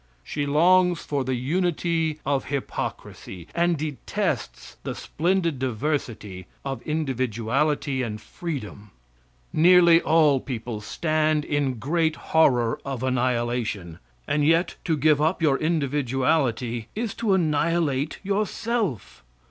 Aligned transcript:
She 0.23 0.47
longs 0.47 1.01
for 1.05 1.23
the 1.23 1.35
unity 1.35 2.19
of 2.25 2.45
hypocrisy, 2.45 3.47
and 3.53 3.77
detests 3.77 4.77
the 4.83 4.95
splendid 4.95 5.59
diversity 5.59 6.47
of 6.65 6.81
individuality 6.87 8.01
and 8.01 8.19
freedom. 8.19 8.89
Nearly 9.53 10.01
all 10.01 10.39
people 10.39 10.81
stand 10.81 11.45
in 11.45 11.75
great 11.77 12.15
horror 12.33 12.81
of 12.83 13.03
annihilation, 13.03 13.99
and 14.27 14.43
yet 14.43 14.73
to 14.85 14.97
give 14.97 15.21
up 15.21 15.39
your 15.39 15.57
individuality 15.57 16.87
is 16.95 17.13
to 17.13 17.35
annihilate 17.35 18.17
yourself. 18.23 19.23